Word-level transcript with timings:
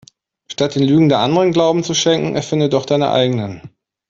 Statt 0.51 0.73
den 0.73 0.81
Lügen 0.87 1.09
der 1.09 1.19
Anderen 1.19 1.51
Glauben 1.51 1.83
zu 1.83 1.93
schenken 1.93 2.35
erfinde 2.35 2.69
doch 2.69 2.87
deine 2.87 3.11
eigenen. 3.11 3.69